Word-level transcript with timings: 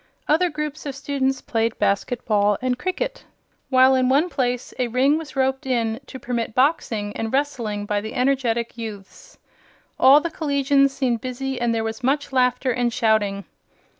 Other 0.27 0.49
groups 0.49 0.87
of 0.87 0.95
students 0.95 1.41
played 1.41 1.77
basketball 1.77 2.57
and 2.59 2.79
cricket, 2.79 3.23
while 3.69 3.93
in 3.93 4.09
one 4.09 4.29
place 4.29 4.73
a 4.79 4.87
ring 4.87 5.19
was 5.19 5.35
roped 5.35 5.67
in 5.67 5.99
to 6.07 6.17
permit 6.17 6.55
boxing 6.55 7.15
and 7.15 7.31
wrestling 7.31 7.85
by 7.85 8.01
the 8.01 8.15
energetic 8.15 8.75
youths. 8.79 9.37
All 9.99 10.19
the 10.19 10.31
collegians 10.31 10.91
seemed 10.91 11.21
busy 11.21 11.61
and 11.61 11.71
there 11.71 11.83
was 11.83 12.01
much 12.01 12.31
laughter 12.33 12.71
and 12.71 12.91
shouting. 12.91 13.45